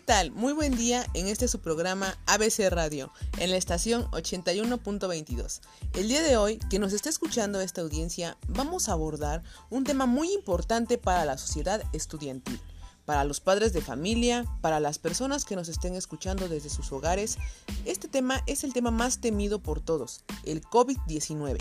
tal? 0.00 0.30
Muy 0.32 0.52
buen 0.52 0.76
día 0.76 1.06
en 1.14 1.26
este 1.26 1.48
su 1.48 1.60
programa 1.60 2.18
ABC 2.26 2.68
Radio, 2.70 3.12
en 3.38 3.50
la 3.50 3.56
estación 3.56 4.04
81.22. 4.10 5.60
El 5.94 6.08
día 6.08 6.22
de 6.22 6.36
hoy, 6.36 6.58
que 6.70 6.78
nos 6.78 6.92
está 6.92 7.08
escuchando 7.08 7.60
esta 7.60 7.80
audiencia, 7.80 8.36
vamos 8.48 8.88
a 8.88 8.92
abordar 8.92 9.42
un 9.68 9.84
tema 9.84 10.06
muy 10.06 10.32
importante 10.32 10.98
para 10.98 11.24
la 11.24 11.38
sociedad 11.38 11.82
estudiantil, 11.92 12.60
para 13.04 13.24
los 13.24 13.40
padres 13.40 13.72
de 13.72 13.82
familia, 13.82 14.44
para 14.60 14.80
las 14.80 14.98
personas 14.98 15.44
que 15.44 15.56
nos 15.56 15.68
estén 15.68 15.94
escuchando 15.94 16.48
desde 16.48 16.70
sus 16.70 16.90
hogares. 16.92 17.38
Este 17.84 18.08
tema 18.08 18.42
es 18.46 18.64
el 18.64 18.72
tema 18.72 18.90
más 18.90 19.20
temido 19.20 19.62
por 19.62 19.80
todos, 19.80 20.24
el 20.44 20.62
COVID-19. 20.62 21.58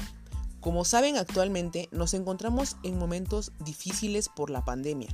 Como 0.61 0.85
saben, 0.85 1.17
actualmente 1.17 1.89
nos 1.91 2.13
encontramos 2.13 2.77
en 2.83 2.97
momentos 2.97 3.51
difíciles 3.59 4.29
por 4.29 4.49
la 4.49 4.65
pandemia 4.65 5.09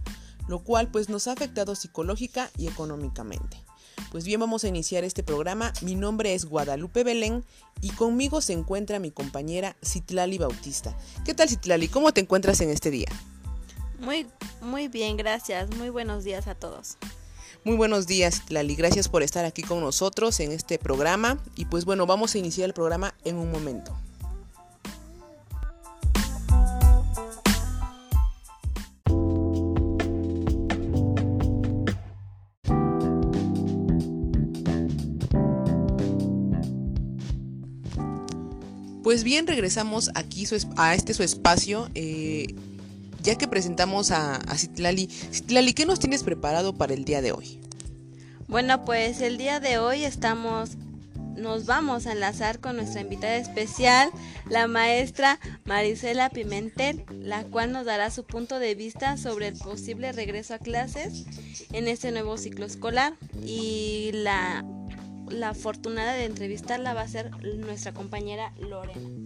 lo 0.47 0.59
cual 0.59 0.89
pues 0.89 1.09
nos 1.09 1.27
ha 1.27 1.33
afectado 1.33 1.75
psicológica 1.75 2.49
y 2.57 2.67
económicamente. 2.67 3.63
Pues 4.11 4.25
bien, 4.25 4.39
vamos 4.39 4.63
a 4.63 4.67
iniciar 4.67 5.03
este 5.03 5.23
programa. 5.23 5.73
Mi 5.81 5.95
nombre 5.95 6.33
es 6.33 6.45
Guadalupe 6.45 7.03
Belén 7.03 7.43
y 7.81 7.89
conmigo 7.91 8.41
se 8.41 8.53
encuentra 8.53 8.99
mi 8.99 9.11
compañera 9.11 9.75
Citlali 9.83 10.37
Bautista. 10.37 10.97
¿Qué 11.23 11.33
tal 11.33 11.49
Citlali? 11.49 11.87
¿Cómo 11.87 12.13
te 12.13 12.21
encuentras 12.21 12.61
en 12.61 12.69
este 12.69 12.91
día? 12.91 13.09
Muy, 13.99 14.27
muy 14.61 14.87
bien, 14.87 15.17
gracias. 15.17 15.69
Muy 15.75 15.89
buenos 15.89 16.23
días 16.23 16.47
a 16.47 16.55
todos. 16.55 16.97
Muy 17.63 17.77
buenos 17.77 18.05
días, 18.05 18.41
Citlali. 18.41 18.75
Gracias 18.75 19.09
por 19.09 19.23
estar 19.23 19.43
aquí 19.43 19.63
con 19.63 19.79
nosotros 19.79 20.39
en 20.39 20.51
este 20.51 20.77
programa. 20.77 21.39
Y 21.55 21.65
pues 21.65 21.83
bueno, 21.85 22.05
vamos 22.05 22.35
a 22.35 22.37
iniciar 22.37 22.67
el 22.67 22.73
programa 22.73 23.15
en 23.23 23.37
un 23.37 23.51
momento. 23.51 23.97
Pues 39.15 39.23
bien, 39.23 39.47
regresamos 39.47 40.11
aquí 40.13 40.45
a 40.75 40.93
este 40.93 41.13
su 41.13 41.23
espacio, 41.23 41.89
eh, 41.95 42.53
ya 43.23 43.37
que 43.37 43.47
presentamos 43.47 44.11
a, 44.11 44.35
a 44.35 44.57
Citlali. 44.57 45.07
Citlali, 45.07 45.73
¿qué 45.73 45.85
nos 45.85 46.01
tienes 46.01 46.21
preparado 46.21 46.75
para 46.75 46.93
el 46.93 47.05
día 47.05 47.21
de 47.21 47.31
hoy? 47.31 47.61
Bueno, 48.49 48.83
pues 48.83 49.21
el 49.21 49.37
día 49.37 49.61
de 49.61 49.77
hoy 49.77 50.03
estamos, 50.03 50.71
nos 51.37 51.65
vamos 51.65 52.07
a 52.07 52.11
enlazar 52.11 52.59
con 52.59 52.75
nuestra 52.75 52.99
invitada 52.99 53.37
especial, 53.37 54.09
la 54.49 54.67
maestra 54.67 55.39
Marisela 55.63 56.29
Pimentel, 56.29 57.05
la 57.21 57.45
cual 57.45 57.71
nos 57.71 57.85
dará 57.85 58.11
su 58.11 58.25
punto 58.25 58.59
de 58.59 58.75
vista 58.75 59.15
sobre 59.15 59.47
el 59.47 59.57
posible 59.57 60.11
regreso 60.11 60.55
a 60.55 60.59
clases 60.59 61.23
en 61.71 61.87
este 61.87 62.11
nuevo 62.11 62.37
ciclo 62.37 62.65
escolar 62.65 63.13
y 63.45 64.09
la 64.11 64.65
la 65.29 65.49
afortunada 65.49 66.13
de 66.13 66.25
entrevistarla 66.25 66.93
va 66.93 67.01
a 67.01 67.07
ser 67.07 67.31
nuestra 67.57 67.93
compañera 67.93 68.53
Lorena. 68.59 69.24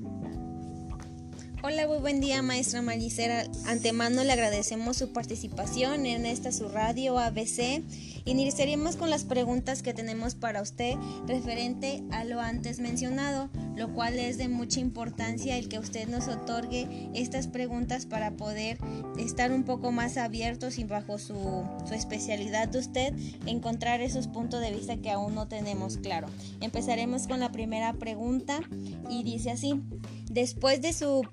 Hola, 1.62 1.88
muy 1.88 1.98
buen 1.98 2.22
día, 2.22 2.42
maestra 2.42 2.82
Malicera. 2.82 3.44
Antemano 3.66 4.24
le 4.24 4.32
agradecemos 4.32 4.96
su 4.96 5.12
participación 5.12 6.06
en 6.06 6.26
esta 6.26 6.54
su 6.54 6.70
radio 6.70 7.20
ABC. 7.20 7.84
Iniciaremos 8.24 8.96
con 8.96 9.10
las 9.10 9.26
preguntas 9.26 9.84
que 9.84 9.94
tenemos 9.94 10.36
para 10.36 10.62
usted 10.62 10.96
referente 11.28 12.02
a 12.12 12.24
lo 12.24 12.40
antes 12.40 12.80
mencionado, 12.80 13.50
lo 13.76 13.94
cual 13.94 14.20
es 14.20 14.38
de 14.38 14.48
mucha 14.48 14.80
importancia 14.80 15.58
el 15.58 15.68
que 15.68 15.80
usted 15.80 16.08
nos 16.08 16.30
otorgue 16.30 17.10
estas 17.14 17.48
preguntas 17.48 18.06
para 18.06 18.32
poder 18.38 18.78
estar 19.18 19.52
un 19.52 19.64
poco 19.64 19.92
más 19.92 20.16
abiertos 20.16 20.78
y 20.78 20.86
bajo 20.86 21.18
su, 21.20 21.66
su 21.86 21.94
especialidad 21.94 22.70
de 22.70 22.80
usted 22.80 23.14
encontrar 23.46 24.00
esos 24.00 24.28
puntos 24.28 24.62
de 24.62 24.72
vista 24.72 24.96
que 24.96 25.12
aún 25.12 25.36
no 25.36 25.50
tenemos 25.50 25.98
claro. 25.98 26.30
Empezaremos 26.62 27.28
con 27.28 27.42
la 27.42 27.52
primera 27.52 27.92
pregunta 27.92 28.62
y 29.10 29.24
dice 29.24 29.52
así. 29.52 29.82
Después 30.30 30.82
de 30.82 30.94
su 30.94 31.28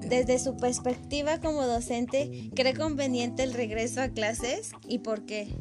desde 0.00 0.38
su 0.40 0.56
perspectiva 0.56 1.38
como 1.38 1.64
docente, 1.66 2.50
¿cree 2.56 2.74
conveniente 2.74 3.44
el 3.44 3.54
regreso 3.54 4.00
a 4.00 4.08
clases 4.08 4.70
y 4.88 4.98
por 4.98 5.24
qué? 5.24 5.54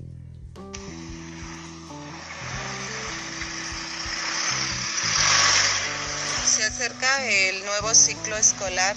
Se 6.48 6.64
acerca 6.64 7.30
el 7.30 7.64
nuevo 7.64 7.94
ciclo 7.94 8.36
escolar 8.36 8.96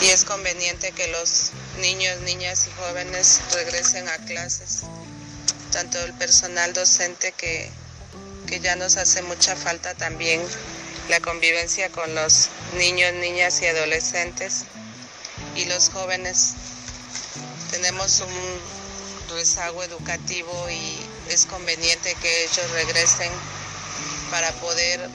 y 0.00 0.06
es 0.06 0.24
conveniente 0.24 0.92
que 0.92 1.08
los 1.08 1.50
niños, 1.82 2.22
niñas 2.22 2.68
y 2.68 2.70
jóvenes 2.80 3.42
regresen 3.52 4.08
a 4.08 4.16
clases, 4.24 4.84
tanto 5.72 6.02
el 6.04 6.14
personal 6.14 6.72
docente 6.72 7.32
que 7.32 7.70
que 8.46 8.60
ya 8.60 8.76
nos 8.76 8.96
hace 8.96 9.22
mucha 9.22 9.56
falta 9.56 9.94
también 9.94 10.42
la 11.08 11.20
convivencia 11.20 11.88
con 11.90 12.14
los 12.14 12.48
niños, 12.78 13.12
niñas 13.14 13.60
y 13.62 13.66
adolescentes 13.66 14.64
y 15.54 15.64
los 15.66 15.90
jóvenes. 15.90 16.54
Tenemos 17.70 18.20
un 18.20 19.36
rezago 19.36 19.82
educativo 19.82 20.52
y 20.70 21.32
es 21.32 21.46
conveniente 21.46 22.14
que 22.20 22.44
ellos 22.44 22.70
regresen 22.72 23.30
para 24.30 24.50
poder 24.52 25.08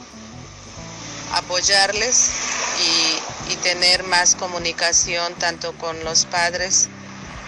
apoyarles 1.33 2.31
y, 2.79 3.21
tener 3.61 4.03
más 4.03 4.33
comunicación 4.33 5.35
tanto 5.35 5.77
con 5.77 6.03
los 6.03 6.25
padres 6.25 6.89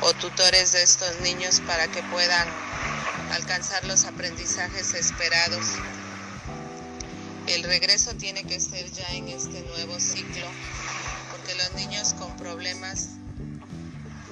o 0.01 0.13
tutores 0.13 0.73
de 0.73 0.83
estos 0.83 1.21
niños 1.21 1.59
para 1.65 1.87
que 1.87 2.03
puedan 2.03 2.47
alcanzar 3.33 3.83
los 3.85 4.05
aprendizajes 4.05 4.93
esperados. 4.93 5.65
El 7.47 7.63
regreso 7.63 8.13
tiene 8.15 8.43
que 8.43 8.59
ser 8.59 8.89
ya 8.91 9.07
en 9.11 9.27
este 9.27 9.61
nuevo 9.61 9.99
ciclo, 9.99 10.47
porque 11.31 11.55
los 11.55 11.73
niños 11.73 12.13
con 12.13 12.35
problemas 12.37 13.09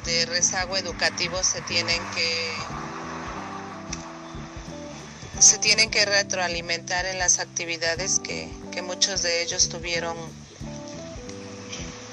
de 0.05 0.25
rezago 0.25 0.77
educativo 0.77 1.43
se 1.43 1.61
tienen 1.61 2.01
que 2.15 2.53
se 5.39 5.57
tienen 5.57 5.89
que 5.89 6.05
retroalimentar 6.05 7.05
en 7.07 7.17
las 7.17 7.39
actividades 7.39 8.19
que, 8.19 8.47
que 8.71 8.83
muchos 8.83 9.23
de 9.23 9.41
ellos 9.41 9.69
tuvieron 9.69 10.15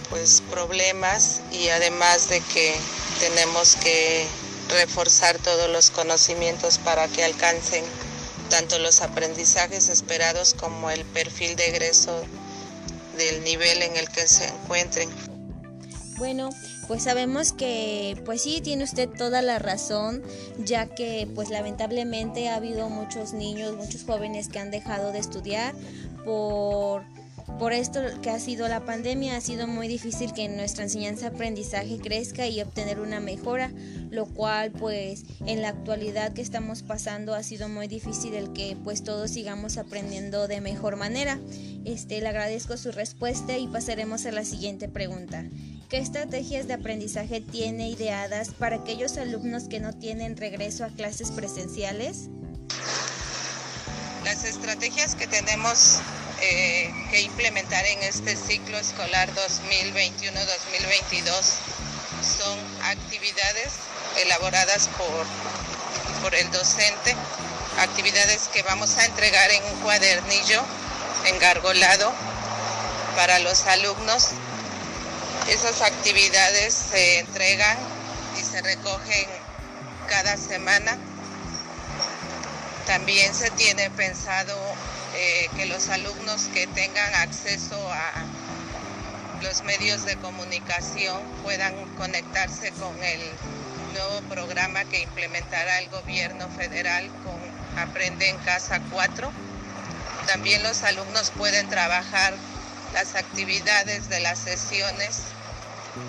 pues 0.09 0.43
problemas 0.51 1.43
y 1.53 1.69
además 1.69 2.31
de 2.31 2.41
que 2.41 2.75
tenemos 3.21 3.77
que 3.77 4.27
reforzar 4.69 5.39
todos 5.39 5.71
los 5.71 5.91
conocimientos 5.91 6.79
para 6.79 7.09
que 7.09 7.25
alcancen 7.25 7.85
tanto 8.51 8.79
los 8.79 9.03
aprendizajes 9.03 9.89
esperados 9.89 10.55
como 10.55 10.91
el 10.91 11.05
perfil 11.05 11.57
de 11.57 11.69
egreso 11.69 12.23
del 13.17 13.43
nivel 13.45 13.83
en 13.83 13.97
el 13.97 14.09
que 14.09 14.27
se 14.27 14.47
encuentren. 14.47 15.11
Bueno, 16.17 16.51
pues 16.89 17.05
sabemos 17.05 17.53
que 17.53 18.21
pues 18.25 18.43
sí 18.43 18.61
tiene 18.61 18.83
usted 18.85 19.09
toda 19.09 19.43
la 19.43 19.59
razón, 19.59 20.23
ya 20.59 20.87
que 20.87 21.29
pues 21.35 21.51
lamentablemente 21.51 22.49
ha 22.49 22.57
habido 22.57 22.89
muchos 22.89 23.35
niños, 23.35 23.77
muchos 23.77 24.05
jóvenes 24.05 24.49
que 24.49 24.59
han 24.59 24.71
dejado 24.71 25.13
de 25.13 25.19
estudiar 25.19 25.75
por 26.25 27.05
por 27.59 27.73
esto 27.73 28.01
que 28.23 28.31
ha 28.31 28.39
sido 28.39 28.69
la 28.69 28.85
pandemia, 28.85 29.37
ha 29.37 29.41
sido 29.41 29.67
muy 29.67 29.89
difícil 29.89 30.33
que 30.33 30.49
nuestra 30.49 30.85
enseñanza-aprendizaje 30.85 31.99
crezca 31.99 32.47
y 32.47 32.61
obtener 32.61 33.01
una 33.01 33.21
mejora, 33.21 33.71
lo 34.11 34.27
cual 34.27 34.71
pues 34.71 35.25
en 35.47 35.63
la 35.63 35.71
actualidad 35.71 36.33
que 36.33 36.43
estamos 36.43 36.83
pasando 36.83 37.35
ha 37.35 37.43
sido 37.43 37.69
muy 37.69 37.89
difícil 37.89 38.35
el 38.35 38.53
que 38.53 38.77
pues 38.85 39.03
todos 39.03 39.31
sigamos 39.31 39.77
aprendiendo 39.77 40.47
de 40.47 40.61
mejor 40.61 40.97
manera. 40.97 41.39
Este, 41.85 42.21
le 42.21 42.29
agradezco 42.29 42.77
su 42.77 42.93
respuesta 42.93 43.57
y 43.57 43.67
pasaremos 43.67 44.27
a 44.27 44.33
la 44.33 44.45
siguiente 44.45 44.89
pregunta. 44.89 45.45
¿Qué 45.89 45.99
estrategias 45.99 46.67
de 46.67 46.75
aprendizaje 46.75 47.41
tiene 47.41 47.89
ideadas 47.89 48.51
para 48.51 48.77
aquellos 48.77 49.17
alumnos 49.17 49.69
que 49.69 49.81
no 49.81 49.95
tienen 49.95 50.37
regreso 50.37 50.85
a 50.85 50.89
clases 50.89 51.31
presenciales? 51.31 52.29
Las 54.25 54.45
estrategias 54.45 55.15
que 55.15 55.27
tenemos 55.27 56.01
eh, 56.41 56.93
que 57.11 57.21
implementar 57.21 57.85
en 57.87 58.03
este 58.03 58.37
ciclo 58.37 58.79
escolar 58.79 59.29
2021-2022 59.35 61.31
son 62.23 62.59
actividades 62.85 63.73
elaboradas 64.17 64.89
por, 64.97 65.27
por 66.23 66.35
el 66.35 66.51
docente, 66.51 67.17
actividades 67.79 68.49
que 68.53 68.63
vamos 68.63 68.97
a 68.99 69.05
entregar 69.05 69.51
en 69.51 69.65
un 69.65 69.81
cuadernillo 69.81 70.63
engargolado 71.27 72.13
para 73.17 73.39
los 73.41 73.67
alumnos. 73.67 74.29
Esas 75.49 75.83
actividades 75.83 76.75
se 76.75 77.19
entregan 77.21 77.79
y 78.41 78.45
se 78.45 78.63
recogen 78.63 79.27
cada 80.09 80.37
semana. 80.37 80.97
También 82.87 83.35
se 83.35 83.51
tiene 83.51 83.91
pensado 83.91 84.57
eh, 85.21 85.51
que 85.57 85.67
los 85.67 85.89
alumnos 85.89 86.43
que 86.55 86.69
tengan 86.69 87.13
acceso 87.17 87.75
a 87.93 88.25
los 89.43 89.63
medios 89.65 90.05
de 90.05 90.17
comunicación 90.17 91.21
puedan 91.43 91.75
conectarse 91.97 92.71
con 92.73 92.97
el 93.03 93.21
nuevo 93.95 94.21
programa 94.29 94.85
que 94.85 95.01
implementará 95.01 95.81
el 95.81 95.89
gobierno 95.89 96.49
federal 96.51 97.05
con 97.25 97.81
Aprende 97.83 98.29
en 98.29 98.39
Casa 98.39 98.81
4. 98.93 99.33
También 100.29 100.63
los 100.63 100.85
alumnos 100.85 101.33
pueden 101.37 101.69
trabajar 101.69 102.35
las 102.95 103.17
actividades 103.17 104.09
de 104.09 104.21
las 104.21 104.39
sesiones 104.39 105.23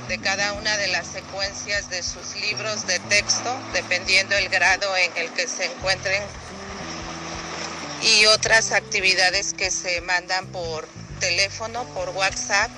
de 0.07 0.19
cada 0.19 0.53
una 0.53 0.77
de 0.77 0.88
las 0.88 1.07
secuencias 1.07 1.89
de 1.89 2.03
sus 2.03 2.35
libros 2.35 2.85
de 2.85 3.00
texto, 3.00 3.57
dependiendo 3.73 4.35
el 4.38 4.50
grado 4.50 4.95
en 4.97 5.17
el 5.17 5.31
que 5.31 5.47
se 5.47 5.65
encuentren, 5.65 6.21
y 8.01 8.25
otras 8.27 8.71
actividades 8.71 9.53
que 9.53 9.71
se 9.71 10.01
mandan 10.01 10.47
por 10.47 10.87
teléfono, 11.19 11.83
por 11.93 12.09
WhatsApp. 12.09 12.71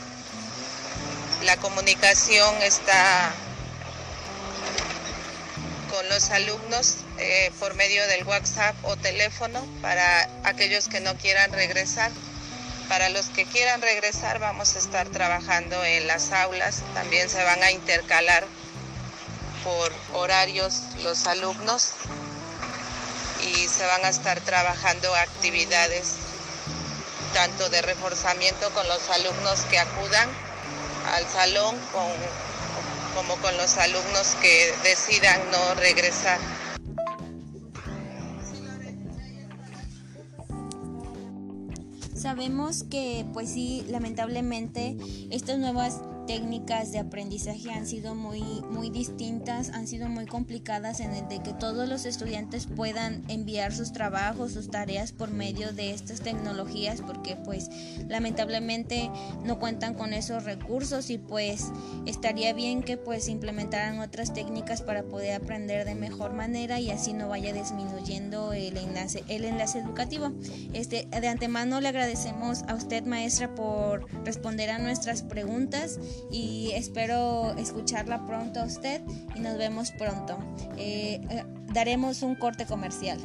La 1.44 1.58
comunicación 1.58 2.62
está 2.62 3.32
con 5.90 6.08
los 6.10 6.30
alumnos 6.32 6.98
eh, 7.18 7.52
por 7.60 7.74
medio 7.76 8.06
del 8.08 8.24
WhatsApp 8.26 8.76
o 8.84 8.96
teléfono 8.96 9.66
para 9.82 10.30
aquellos 10.44 10.88
que 10.88 11.02
no 11.02 11.16
quieran 11.16 11.52
regresar. 11.52 12.12
Para 12.88 13.10
los 13.10 13.28
que 13.28 13.46
quieran 13.46 13.82
regresar 13.82 14.40
vamos 14.40 14.76
a 14.76 14.80
estar 14.80 15.08
trabajando 15.10 15.84
en 15.84 16.08
las 16.08 16.32
aulas, 16.32 16.82
también 16.94 17.30
se 17.30 17.44
van 17.44 17.62
a 17.64 17.72
intercalar 17.72 18.46
por 19.64 19.94
horarios 20.14 20.84
los 21.04 21.28
alumnos 21.28 21.94
se 23.68 23.86
van 23.86 24.06
a 24.06 24.10
estar 24.10 24.40
trabajando 24.42 25.14
actividades 25.16 26.16
tanto 27.34 27.70
de 27.70 27.82
reforzamiento 27.82 28.70
con 28.72 28.88
los 28.88 29.10
alumnos 29.10 29.62
que 29.70 29.80
acudan 29.80 30.30
al 31.14 31.28
salón 31.28 31.76
como 33.16 33.36
con 33.38 33.58
los 33.58 33.78
alumnos 33.78 34.36
que 34.42 34.74
decidan 34.84 35.40
no 35.52 35.76
regresar. 35.76 36.40
Sabemos 42.16 42.84
que, 42.84 43.26
pues 43.34 43.50
sí, 43.50 43.84
lamentablemente 43.90 44.96
estas 45.32 45.58
nuevas 45.58 46.02
técnicas 46.26 46.92
de 46.92 47.00
aprendizaje 47.00 47.72
han 47.72 47.86
sido 47.86 48.16
muy, 48.16 48.42
muy 48.70 48.90
distintas, 48.90 49.70
han 49.70 49.88
sido 49.88 50.10
muy 50.10 50.26
complicadas 50.26 51.00
en 51.00 51.14
el 51.14 51.28
de 51.28 51.42
que 51.42 51.54
todos 51.54 51.88
los 51.88 52.06
estudiantes 52.06 52.68
puedan 52.68 53.24
enviar 53.28 53.74
sus 53.74 53.92
trabajos, 53.92 54.54
sus 54.54 54.70
tareas 54.70 55.12
por 55.12 55.32
medio 55.32 55.74
de 55.74 55.92
estas 55.92 56.22
tecnologías, 56.22 57.02
porque 57.02 57.36
pues 57.36 57.70
lamentablemente 58.08 59.10
no 59.44 59.60
cuentan 59.60 59.94
con 59.94 60.14
esos 60.14 60.44
recursos 60.44 61.10
y 61.10 61.18
pues 61.18 61.72
estaría 62.06 62.54
bien 62.54 62.84
que 62.84 62.98
pues 62.98 63.28
implementaran 63.28 64.00
otras 64.00 64.34
técnicas 64.34 64.82
para 64.82 65.04
poder 65.04 65.36
aprender 65.36 65.86
de 65.86 65.96
mejor 65.96 66.34
manera 66.34 66.80
y 66.80 66.92
así 66.92 67.14
no 67.14 67.30
vaya 67.30 67.54
disminuyendo 67.54 68.54
el 68.54 68.78
enlace, 68.78 69.24
el 69.28 69.46
enlace 69.46 69.80
educativo. 69.80 70.32
Este, 70.74 71.08
de 71.08 71.28
antemano 71.28 71.82
le 71.82 71.90
agradecemos 71.90 72.64
a 72.68 72.76
usted 72.76 73.04
maestra 73.06 73.54
por 73.56 74.06
responder 74.24 74.70
a 74.70 74.80
nuestras 74.80 75.24
preguntas 75.24 76.00
y 76.32 76.72
espero 76.74 77.54
escucharla 77.58 78.26
pronto 78.26 78.62
a 78.62 78.66
usted 78.66 79.02
y 79.36 79.40
nos 79.40 79.58
vemos 79.58 79.92
pronto. 79.92 80.38
Eh, 80.78 81.22
eh, 81.30 81.44
daremos 81.74 82.22
un 82.22 82.36
corte 82.36 82.66
comercial. 82.66 83.20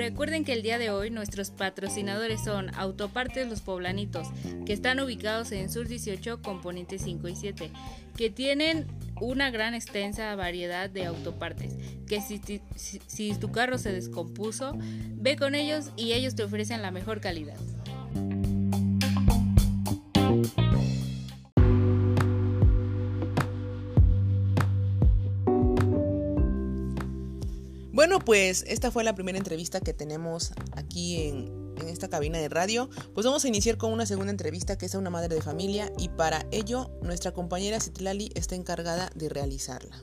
Recuerden 0.00 0.44
que 0.44 0.52
el 0.54 0.62
día 0.62 0.78
de 0.78 0.90
hoy 0.90 1.10
nuestros 1.10 1.50
patrocinadores 1.50 2.42
son 2.42 2.74
Autopartes 2.74 3.48
Los 3.48 3.60
Poblanitos, 3.60 4.28
que 4.64 4.72
están 4.72 4.98
ubicados 5.00 5.52
en 5.52 5.70
Sur 5.70 5.88
18, 5.88 6.40
Componentes 6.42 7.02
5 7.02 7.28
y 7.28 7.36
7, 7.36 7.70
que 8.16 8.30
tienen 8.30 8.86
una 9.20 9.50
gran 9.50 9.74
extensa 9.74 10.34
variedad 10.34 10.90
de 10.90 11.06
autopartes, 11.06 11.74
que 12.06 12.20
si, 12.20 12.40
si, 13.06 13.34
tu 13.34 13.52
carro 13.52 13.78
se 13.78 13.92
descompuso, 13.92 14.76
ve 15.14 15.36
con 15.36 15.54
ellos 15.54 15.92
y 15.96 16.12
ellos 16.12 16.34
te 16.34 16.42
ofrecen 16.42 16.82
la 16.82 16.90
mejor 16.90 17.20
calidad. 17.20 17.56
Bueno, 27.92 28.18
pues 28.18 28.64
esta 28.66 28.90
fue 28.90 29.04
la 29.04 29.14
primera 29.14 29.36
entrevista 29.36 29.80
que 29.80 29.92
tenemos 29.92 30.52
aquí 30.74 31.28
en, 31.28 31.59
en 31.80 31.88
esta 31.88 32.08
cabina 32.08 32.38
de 32.38 32.48
radio, 32.48 32.88
pues 33.14 33.26
vamos 33.26 33.44
a 33.44 33.48
iniciar 33.48 33.76
con 33.76 33.92
una 33.92 34.06
segunda 34.06 34.30
entrevista 34.30 34.78
que 34.78 34.86
es 34.86 34.94
a 34.94 34.98
una 34.98 35.10
madre 35.10 35.34
de 35.34 35.42
familia 35.42 35.92
y 35.98 36.08
para 36.08 36.46
ello 36.50 36.90
nuestra 37.02 37.32
compañera 37.32 37.80
Citlali 37.80 38.30
está 38.34 38.54
encargada 38.54 39.10
de 39.14 39.28
realizarla. 39.28 39.98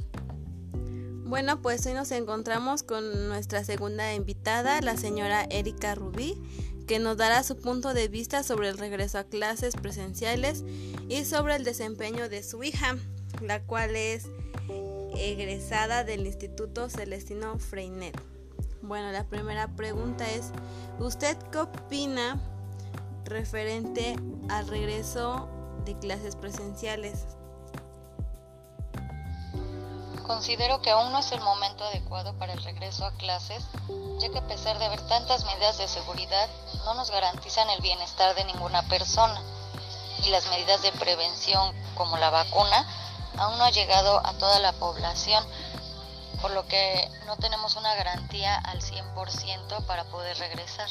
Bueno, 1.23 1.61
pues 1.61 1.85
hoy 1.85 1.93
nos 1.93 2.11
encontramos 2.11 2.83
con 2.83 3.27
nuestra 3.27 3.63
segunda 3.65 4.13
invitada, 4.13 4.79
la 4.79 4.95
señora 4.95 5.45
Erika 5.49 5.93
Rubí, 5.93 6.41
que 6.87 6.99
nos 6.99 7.17
dará 7.17 7.43
su 7.43 7.57
punto 7.57 7.93
de 7.93 8.07
vista 8.07 8.43
sobre 8.43 8.69
el 8.69 8.77
regreso 8.77 9.17
a 9.17 9.25
clases 9.25 9.75
presenciales 9.75 10.63
y 11.09 11.25
sobre 11.25 11.57
el 11.57 11.65
desempeño 11.65 12.29
de 12.29 12.43
su 12.43 12.63
hija, 12.63 12.95
la 13.41 13.61
cual 13.61 13.97
es 13.97 14.27
egresada 15.17 16.05
del 16.05 16.25
Instituto 16.25 16.89
Celestino 16.89 17.59
Freinet. 17.59 18.17
Bueno, 18.81 19.11
la 19.11 19.23
primera 19.23 19.67
pregunta 19.67 20.29
es, 20.29 20.51
¿usted 20.99 21.37
qué 21.51 21.59
opina 21.59 22.39
referente 23.25 24.15
al 24.49 24.67
regreso 24.67 25.49
de 25.83 25.97
clases 25.97 26.35
presenciales? 26.35 27.25
Considero 30.25 30.81
que 30.81 30.91
aún 30.91 31.11
no 31.11 31.19
es 31.19 31.31
el 31.31 31.41
momento 31.41 31.85
adecuado 31.85 32.37
para 32.37 32.53
el 32.53 32.63
regreso 32.63 33.05
a 33.05 33.11
clases, 33.13 33.63
ya 34.19 34.29
que 34.29 34.39
a 34.39 34.47
pesar 34.47 34.77
de 34.77 34.85
haber 34.85 35.01
tantas 35.07 35.43
medidas 35.45 35.77
de 35.77 35.87
seguridad, 35.87 36.47
no 36.85 36.93
nos 36.93 37.09
garantizan 37.09 37.69
el 37.69 37.81
bienestar 37.81 38.35
de 38.35 38.45
ninguna 38.45 38.87
persona 38.89 39.41
y 40.23 40.29
las 40.29 40.47
medidas 40.49 40.81
de 40.81 40.91
prevención 40.93 41.73
como 41.95 42.17
la 42.17 42.29
vacuna 42.29 42.85
aún 43.37 43.57
no 43.57 43.63
ha 43.63 43.71
llegado 43.71 44.25
a 44.25 44.33
toda 44.33 44.59
la 44.59 44.73
población 44.73 45.43
por 46.41 46.51
lo 46.51 46.67
que 46.67 47.09
no 47.25 47.37
tenemos 47.37 47.75
una 47.75 47.93
garantía 47.95 48.55
al 48.55 48.81
100% 48.81 49.85
para 49.85 50.05
poder 50.05 50.37
regresar. 50.37 50.89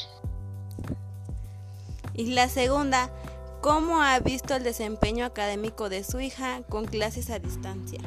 Y 2.13 2.33
la 2.33 2.49
segunda, 2.49 3.09
¿cómo 3.61 4.01
ha 4.01 4.17
visto 4.19 4.55
el 4.55 4.63
desempeño 4.63 5.25
académico 5.25 5.89
de 5.89 6.03
su 6.03 6.19
hija 6.19 6.61
con 6.69 6.85
clases 6.85 7.29
a 7.29 7.39
distancia? 7.39 7.99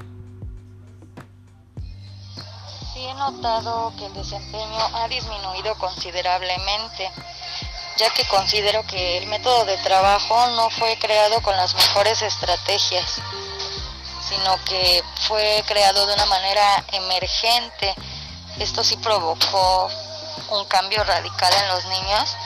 Sí 2.92 3.06
he 3.06 3.14
notado 3.14 3.92
que 3.96 4.06
el 4.06 4.14
desempeño 4.14 4.80
ha 4.94 5.06
disminuido 5.08 5.76
considerablemente, 5.78 7.10
ya 7.98 8.10
que 8.10 8.26
considero 8.26 8.84
que 8.86 9.18
el 9.18 9.26
método 9.28 9.64
de 9.64 9.76
trabajo 9.78 10.46
no 10.56 10.70
fue 10.70 10.98
creado 10.98 11.40
con 11.42 11.56
las 11.56 11.74
mejores 11.74 12.20
estrategias 12.22 13.22
sino 14.30 14.64
que 14.64 15.02
fue 15.26 15.62
creado 15.66 16.06
de 16.06 16.14
una 16.14 16.26
manera 16.26 16.84
emergente. 16.92 17.94
Esto 18.60 18.84
sí 18.84 18.96
provocó 18.98 19.90
un 20.52 20.64
cambio 20.66 21.02
radical 21.02 21.52
en 21.52 21.68
los 21.68 21.84
niños 21.86 22.36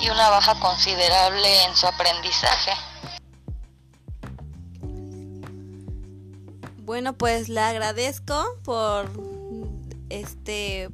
y 0.00 0.08
una 0.08 0.30
baja 0.30 0.58
considerable 0.58 1.64
en 1.64 1.76
su 1.76 1.86
aprendizaje. 1.86 2.72
Bueno, 6.78 7.12
pues 7.12 7.48
le 7.48 7.60
agradezco 7.60 8.44
por 8.64 9.10
este 10.08 10.88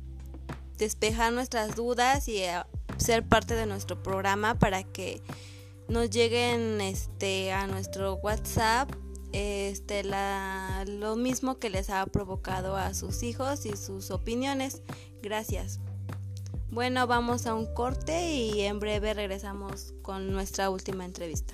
despejar 0.78 1.32
nuestras 1.32 1.76
dudas 1.76 2.26
y 2.26 2.42
eh, 2.42 2.60
ser 2.96 3.24
parte 3.24 3.54
de 3.54 3.66
nuestro 3.66 4.02
programa 4.02 4.58
para 4.58 4.82
que 4.82 5.22
nos 5.88 6.10
lleguen 6.10 6.80
este 6.80 7.52
a 7.52 7.66
nuestro 7.66 8.14
WhatsApp 8.14 8.90
este, 9.32 10.04
la, 10.04 10.84
lo 10.86 11.16
mismo 11.16 11.58
que 11.58 11.70
les 11.70 11.90
ha 11.90 12.04
provocado 12.06 12.76
a 12.76 12.94
sus 12.94 13.22
hijos 13.22 13.66
y 13.66 13.76
sus 13.76 14.10
opiniones. 14.10 14.82
Gracias. 15.22 15.80
Bueno, 16.70 17.06
vamos 17.06 17.46
a 17.46 17.54
un 17.54 17.72
corte 17.74 18.32
y 18.32 18.62
en 18.62 18.80
breve 18.80 19.12
regresamos 19.12 19.94
con 20.02 20.32
nuestra 20.32 20.70
última 20.70 21.04
entrevista. 21.04 21.52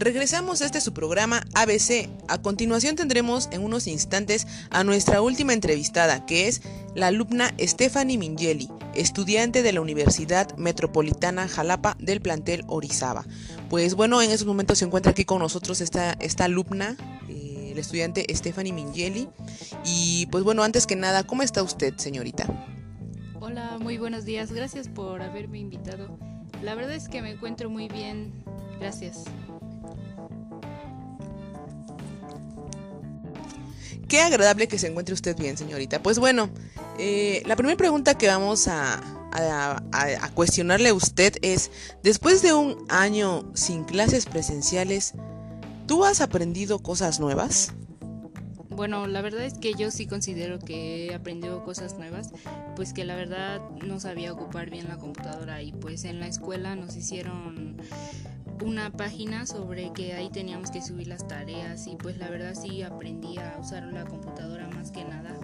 Regresamos 0.00 0.62
a 0.62 0.64
este 0.64 0.80
su 0.80 0.94
programa 0.94 1.42
ABC. 1.52 2.08
A 2.26 2.40
continuación 2.40 2.96
tendremos 2.96 3.50
en 3.52 3.62
unos 3.62 3.86
instantes 3.86 4.46
a 4.70 4.82
nuestra 4.82 5.20
última 5.20 5.52
entrevistada, 5.52 6.24
que 6.24 6.48
es 6.48 6.62
la 6.94 7.08
alumna 7.08 7.52
Stephanie 7.60 8.16
Mingeli, 8.16 8.70
estudiante 8.94 9.62
de 9.62 9.74
la 9.74 9.82
Universidad 9.82 10.56
Metropolitana 10.56 11.48
Jalapa 11.48 11.98
del 12.00 12.22
plantel 12.22 12.64
Orizaba. 12.66 13.26
Pues 13.68 13.94
bueno, 13.94 14.22
en 14.22 14.30
estos 14.30 14.46
momentos 14.46 14.78
se 14.78 14.86
encuentra 14.86 15.12
aquí 15.12 15.26
con 15.26 15.40
nosotros 15.40 15.82
esta, 15.82 16.12
esta 16.14 16.46
alumna, 16.46 16.96
eh, 17.28 17.72
la 17.74 17.82
estudiante 17.82 18.24
Stephanie 18.34 18.72
Mingeli. 18.72 19.28
Y 19.84 20.28
pues 20.30 20.44
bueno, 20.44 20.62
antes 20.62 20.86
que 20.86 20.96
nada, 20.96 21.24
¿cómo 21.24 21.42
está 21.42 21.62
usted, 21.62 21.92
señorita? 21.98 22.46
Hola, 23.38 23.76
muy 23.78 23.98
buenos 23.98 24.24
días. 24.24 24.50
Gracias 24.50 24.88
por 24.88 25.20
haberme 25.20 25.58
invitado. 25.58 26.18
La 26.62 26.74
verdad 26.74 26.94
es 26.94 27.06
que 27.10 27.20
me 27.20 27.32
encuentro 27.32 27.68
muy 27.68 27.88
bien. 27.88 28.32
Gracias. 28.80 29.24
Qué 34.10 34.20
agradable 34.20 34.66
que 34.66 34.76
se 34.76 34.88
encuentre 34.88 35.14
usted 35.14 35.36
bien, 35.36 35.56
señorita. 35.56 36.02
Pues 36.02 36.18
bueno, 36.18 36.50
eh, 36.98 37.44
la 37.46 37.54
primera 37.54 37.76
pregunta 37.76 38.18
que 38.18 38.26
vamos 38.26 38.66
a, 38.66 39.00
a, 39.30 40.30
cuestionarle 40.34 40.88
a 40.88 40.94
usted 40.94 41.34
es, 41.42 41.70
después 42.02 42.42
de 42.42 42.52
un 42.52 42.84
año 42.88 43.48
sin 43.54 43.84
clases 43.84 44.26
presenciales, 44.26 45.14
¿tú 45.86 46.04
has 46.04 46.20
aprendido 46.20 46.80
cosas 46.80 47.20
nuevas? 47.20 47.72
Bueno, 48.68 49.06
la 49.06 49.22
verdad 49.22 49.44
es 49.44 49.54
que 49.54 49.74
yo 49.74 49.92
sí 49.92 50.06
considero 50.06 50.58
que 50.58 51.06
he 51.06 51.14
aprendido 51.14 51.62
cosas 51.62 51.96
nuevas, 51.96 52.30
pues 52.74 52.92
que 52.92 53.04
la 53.04 53.14
verdad 53.14 53.60
no 53.86 54.00
sabía 54.00 54.32
ocupar 54.32 54.70
bien 54.70 54.88
la 54.88 54.96
computadora 54.96 55.62
y 55.62 55.70
pues 55.70 56.04
en 56.04 56.18
la 56.18 56.26
escuela 56.26 56.74
nos 56.74 56.96
hicieron 56.96 57.76
una 58.62 58.90
página 58.90 59.46
sobre 59.46 59.92
que 59.92 60.12
ahí 60.12 60.30
teníamos 60.30 60.70
que 60.70 60.82
subir 60.82 61.08
las 61.08 61.26
tareas 61.26 61.86
y 61.86 61.96
pues 61.96 62.18
la 62.18 62.28
verdad 62.28 62.54
sí 62.54 62.82
aprendí 62.82 63.38
a 63.38 63.58
usar 63.60 63.84
la 63.84 64.04
computadora 64.04 64.68
más 64.68 64.90
que 64.90 65.04
nada 65.04 65.34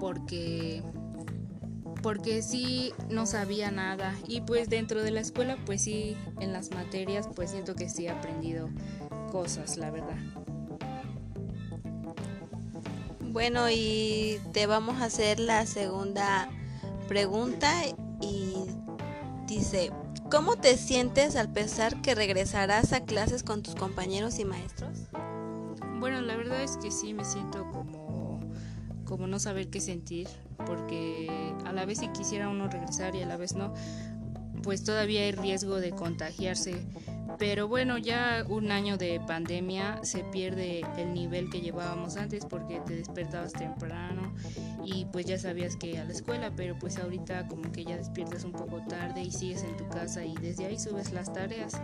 porque 0.00 0.82
porque 2.02 2.42
sí 2.42 2.92
no 3.08 3.26
sabía 3.26 3.70
nada 3.70 4.14
y 4.26 4.40
pues 4.40 4.68
dentro 4.68 5.02
de 5.02 5.12
la 5.12 5.20
escuela 5.20 5.56
pues 5.64 5.82
sí 5.82 6.16
en 6.40 6.52
las 6.52 6.70
materias 6.72 7.28
pues 7.34 7.50
siento 7.50 7.76
que 7.76 7.88
sí 7.88 8.06
he 8.06 8.10
aprendido 8.10 8.68
cosas 9.30 9.76
la 9.76 9.90
verdad. 9.90 10.18
Bueno 13.20 13.70
y 13.70 14.40
te 14.52 14.66
vamos 14.66 15.00
a 15.00 15.04
hacer 15.04 15.38
la 15.38 15.64
segunda 15.64 16.50
pregunta 17.08 17.70
y 18.20 18.54
dice 19.46 19.90
¿Cómo 20.32 20.56
te 20.56 20.78
sientes 20.78 21.36
al 21.36 21.52
pensar 21.52 22.00
que 22.00 22.14
regresarás 22.14 22.94
a 22.94 23.04
clases 23.04 23.42
con 23.42 23.62
tus 23.62 23.74
compañeros 23.74 24.38
y 24.38 24.46
maestros? 24.46 25.00
Bueno, 26.00 26.22
la 26.22 26.36
verdad 26.36 26.62
es 26.62 26.78
que 26.78 26.90
sí 26.90 27.12
me 27.12 27.22
siento 27.22 27.70
como, 27.70 28.40
como 29.04 29.26
no 29.26 29.38
saber 29.38 29.68
qué 29.68 29.78
sentir, 29.78 30.28
porque 30.64 31.30
a 31.66 31.72
la 31.72 31.84
vez 31.84 31.98
si 31.98 32.08
quisiera 32.08 32.48
uno 32.48 32.66
regresar 32.66 33.14
y 33.14 33.20
a 33.20 33.26
la 33.26 33.36
vez 33.36 33.54
no, 33.54 33.74
pues 34.62 34.84
todavía 34.84 35.22
hay 35.22 35.32
riesgo 35.32 35.80
de 35.80 35.90
contagiarse 35.90 36.86
pero 37.38 37.66
bueno, 37.66 37.98
ya 37.98 38.44
un 38.48 38.70
año 38.70 38.96
de 38.96 39.20
pandemia 39.20 39.98
se 40.04 40.22
pierde 40.24 40.82
el 40.96 41.12
nivel 41.12 41.50
que 41.50 41.60
llevábamos 41.60 42.16
antes 42.16 42.46
porque 42.46 42.80
te 42.86 42.94
despertabas 42.94 43.52
temprano 43.52 44.32
y 44.84 45.06
pues 45.06 45.26
ya 45.26 45.38
sabías 45.38 45.76
que 45.76 45.98
a 45.98 46.04
la 46.04 46.12
escuela, 46.12 46.52
pero 46.54 46.78
pues 46.78 46.98
ahorita 46.98 47.48
como 47.48 47.72
que 47.72 47.84
ya 47.84 47.96
despiertas 47.96 48.44
un 48.44 48.52
poco 48.52 48.80
tarde 48.88 49.22
y 49.22 49.32
sigues 49.32 49.64
en 49.64 49.76
tu 49.76 49.88
casa 49.88 50.24
y 50.24 50.34
desde 50.36 50.66
ahí 50.66 50.78
subes 50.78 51.12
las 51.12 51.32
tareas. 51.32 51.80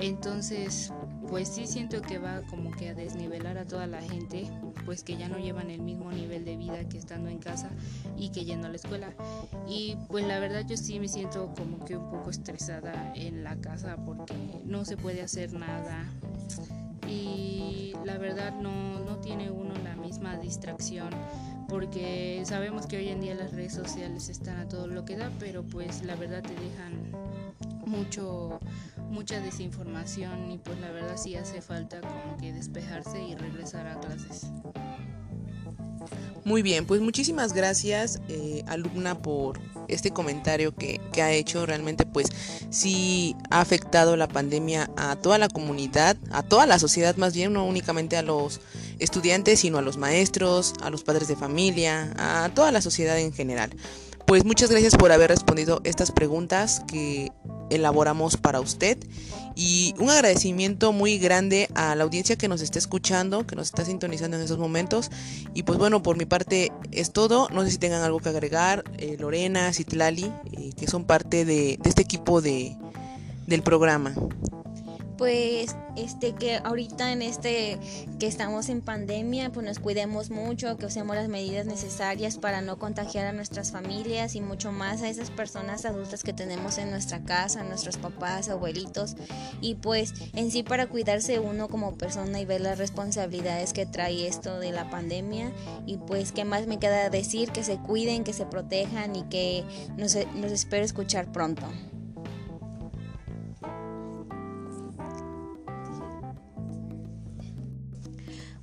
Entonces, 0.00 0.92
pues 1.30 1.48
sí 1.48 1.66
siento 1.66 2.02
que 2.02 2.18
va 2.18 2.42
como 2.50 2.72
que 2.72 2.88
a 2.88 2.94
desnivelar 2.94 3.56
a 3.56 3.64
toda 3.64 3.86
la 3.86 4.02
gente, 4.02 4.50
pues 4.84 5.04
que 5.04 5.16
ya 5.16 5.28
no 5.28 5.38
llevan 5.38 5.70
el 5.70 5.80
mismo 5.80 6.10
nivel 6.10 6.44
de 6.44 6.56
vida 6.56 6.88
que 6.88 6.98
estando 6.98 7.28
en 7.28 7.38
casa 7.38 7.70
y 8.16 8.30
que 8.30 8.44
yendo 8.44 8.66
a 8.66 8.70
la 8.70 8.76
escuela. 8.76 9.14
Y 9.68 9.96
pues 10.08 10.26
la 10.26 10.40
verdad 10.40 10.66
yo 10.66 10.76
sí 10.76 10.98
me 10.98 11.08
siento 11.08 11.54
como 11.56 11.84
que 11.84 11.96
un 11.96 12.10
poco 12.10 12.30
estresada 12.30 13.12
en 13.14 13.44
la 13.44 13.56
casa 13.56 13.96
porque 14.04 14.34
no 14.64 14.84
se 14.84 14.96
puede 14.96 15.22
hacer 15.22 15.52
nada 15.52 16.04
y 17.08 17.92
la 18.04 18.18
verdad 18.18 18.52
no, 18.60 19.00
no 19.00 19.16
tiene 19.18 19.50
uno 19.50 19.74
la 19.84 19.94
misma 19.96 20.36
distracción 20.36 21.10
porque 21.68 22.42
sabemos 22.44 22.86
que 22.86 22.96
hoy 22.96 23.08
en 23.08 23.20
día 23.20 23.34
las 23.36 23.52
redes 23.52 23.72
sociales 23.72 24.28
están 24.28 24.58
a 24.58 24.68
todo 24.68 24.88
lo 24.88 25.04
que 25.04 25.16
da, 25.16 25.30
pero 25.38 25.62
pues 25.62 26.04
la 26.04 26.16
verdad 26.16 26.42
te 26.42 26.54
dejan 26.54 27.12
mucho 27.86 28.58
mucha 29.10 29.40
desinformación 29.40 30.50
y 30.50 30.58
pues 30.58 30.78
la 30.80 30.90
verdad 30.90 31.16
sí 31.16 31.34
hace 31.36 31.60
falta 31.60 32.00
como 32.00 32.36
que 32.38 32.52
despejarse 32.52 33.22
y 33.22 33.34
regresar 33.34 33.86
a 33.86 33.98
clases. 33.98 34.46
Muy 36.44 36.62
bien, 36.62 36.86
pues 36.86 37.00
muchísimas 37.00 37.52
gracias 37.52 38.20
eh, 38.28 38.64
alumna 38.66 39.20
por 39.20 39.60
este 39.88 40.10
comentario 40.10 40.74
que, 40.74 41.00
que, 41.12 41.22
ha 41.22 41.32
hecho. 41.32 41.66
Realmente 41.66 42.06
pues 42.06 42.28
sí 42.70 43.36
ha 43.50 43.60
afectado 43.60 44.16
la 44.16 44.26
pandemia 44.26 44.90
a 44.96 45.16
toda 45.16 45.36
la 45.36 45.48
comunidad, 45.48 46.16
a 46.30 46.42
toda 46.42 46.66
la 46.66 46.78
sociedad 46.78 47.16
más 47.16 47.34
bien, 47.34 47.52
no 47.52 47.66
únicamente 47.66 48.16
a 48.16 48.22
los 48.22 48.60
estudiantes, 48.98 49.60
sino 49.60 49.78
a 49.78 49.82
los 49.82 49.98
maestros, 49.98 50.74
a 50.80 50.88
los 50.90 51.04
padres 51.04 51.28
de 51.28 51.36
familia, 51.36 52.14
a 52.16 52.50
toda 52.54 52.72
la 52.72 52.80
sociedad 52.80 53.18
en 53.18 53.32
general. 53.32 53.70
Pues 54.30 54.44
muchas 54.44 54.70
gracias 54.70 54.96
por 54.96 55.10
haber 55.10 55.30
respondido 55.30 55.80
estas 55.82 56.12
preguntas 56.12 56.84
que 56.86 57.32
elaboramos 57.68 58.36
para 58.36 58.60
usted. 58.60 58.96
Y 59.56 59.92
un 59.98 60.08
agradecimiento 60.08 60.92
muy 60.92 61.18
grande 61.18 61.68
a 61.74 61.96
la 61.96 62.04
audiencia 62.04 62.36
que 62.36 62.46
nos 62.46 62.62
está 62.62 62.78
escuchando, 62.78 63.44
que 63.44 63.56
nos 63.56 63.66
está 63.66 63.84
sintonizando 63.84 64.36
en 64.36 64.44
estos 64.44 64.60
momentos. 64.60 65.10
Y 65.52 65.64
pues 65.64 65.80
bueno, 65.80 66.04
por 66.04 66.16
mi 66.16 66.26
parte 66.26 66.70
es 66.92 67.10
todo, 67.10 67.48
no 67.50 67.64
sé 67.64 67.72
si 67.72 67.78
tengan 67.78 68.02
algo 68.04 68.20
que 68.20 68.28
agregar, 68.28 68.84
eh, 68.98 69.16
Lorena, 69.18 69.72
Citlali, 69.72 70.32
eh, 70.52 70.70
que 70.78 70.86
son 70.86 71.02
parte 71.02 71.44
de, 71.44 71.76
de 71.82 71.88
este 71.88 72.02
equipo 72.02 72.40
de, 72.40 72.76
del 73.48 73.64
programa 73.64 74.14
pues 75.20 75.76
este 75.96 76.32
que 76.32 76.56
ahorita 76.64 77.12
en 77.12 77.20
este 77.20 77.78
que 78.18 78.26
estamos 78.26 78.70
en 78.70 78.80
pandemia 78.80 79.50
pues 79.50 79.66
nos 79.66 79.78
cuidemos 79.78 80.30
mucho 80.30 80.78
que 80.78 80.86
usemos 80.86 81.14
las 81.14 81.28
medidas 81.28 81.66
necesarias 81.66 82.38
para 82.38 82.62
no 82.62 82.78
contagiar 82.78 83.26
a 83.26 83.32
nuestras 83.32 83.70
familias 83.70 84.34
y 84.34 84.40
mucho 84.40 84.72
más 84.72 85.02
a 85.02 85.10
esas 85.10 85.30
personas 85.30 85.84
adultas 85.84 86.24
que 86.24 86.32
tenemos 86.32 86.78
en 86.78 86.90
nuestra 86.90 87.22
casa 87.22 87.62
nuestros 87.64 87.98
papás 87.98 88.48
abuelitos. 88.48 89.14
Y 89.60 89.74
pues 89.74 90.14
en 90.32 90.50
sí 90.50 90.62
para 90.62 90.86
cuidarse 90.86 91.38
uno 91.38 91.68
como 91.68 91.98
persona 91.98 92.40
y 92.40 92.46
ver 92.46 92.62
las 92.62 92.78
responsabilidades 92.78 93.74
que 93.74 93.84
trae 93.84 94.26
esto 94.26 94.58
de 94.58 94.72
la 94.72 94.88
pandemia. 94.88 95.52
Y 95.84 95.98
pues 95.98 96.32
qué 96.32 96.46
más 96.46 96.66
me 96.66 96.78
queda 96.78 97.10
decir 97.10 97.50
que 97.50 97.62
se 97.62 97.76
cuiden 97.76 98.24
que 98.24 98.32
se 98.32 98.46
protejan 98.46 99.16
y 99.16 99.24
que 99.24 99.64
nos, 99.98 100.16
nos 100.34 100.50
espero 100.50 100.82
escuchar 100.82 101.30
pronto 101.30 101.66